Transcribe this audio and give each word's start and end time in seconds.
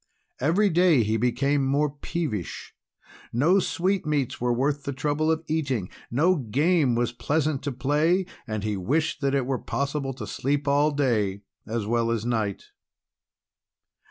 Every 0.39 0.71
day 0.71 1.03
he 1.03 1.15
became 1.17 1.63
more 1.63 1.91
peevish. 1.91 2.73
No 3.31 3.59
sweetmeats 3.59 4.41
were 4.41 4.51
worth 4.51 4.81
the 4.81 4.93
trouble 4.93 5.29
of 5.29 5.43
eating, 5.47 5.91
no 6.09 6.37
game 6.37 6.95
was 6.95 7.11
pleasant 7.11 7.61
to 7.65 7.71
play, 7.71 8.25
and 8.47 8.63
he 8.63 8.75
wished 8.75 9.21
that 9.21 9.35
it 9.35 9.45
were 9.45 9.59
possible 9.59 10.13
to 10.15 10.25
sleep 10.25 10.67
all 10.67 10.89
day 10.89 11.43
as 11.67 11.85
well 11.85 12.09
as 12.09 12.25
night. 12.25 12.71